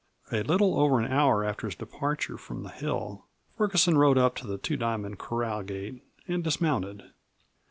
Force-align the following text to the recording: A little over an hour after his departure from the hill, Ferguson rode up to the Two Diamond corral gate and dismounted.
A 0.31 0.41
little 0.41 0.79
over 0.79 0.99
an 0.99 1.11
hour 1.13 1.45
after 1.45 1.67
his 1.67 1.75
departure 1.75 2.35
from 2.35 2.63
the 2.63 2.69
hill, 2.71 3.27
Ferguson 3.55 3.99
rode 3.99 4.17
up 4.17 4.33
to 4.37 4.47
the 4.47 4.57
Two 4.57 4.75
Diamond 4.75 5.19
corral 5.19 5.61
gate 5.61 6.01
and 6.27 6.43
dismounted. 6.43 7.03